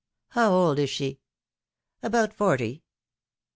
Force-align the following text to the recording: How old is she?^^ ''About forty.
How 0.29 0.51
old 0.51 0.79
is 0.79 0.89
she?^^ 0.89 1.19
''About 2.03 2.33
forty. 2.33 2.81